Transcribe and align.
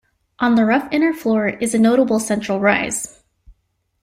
On 0.39 0.55
the 0.55 0.65
rough 0.65 0.87
inner 0.91 1.13
floor 1.13 1.47
is 1.49 1.75
a 1.75 1.77
notable 1.77 2.19
central 2.19 2.59
rise. 2.59 3.21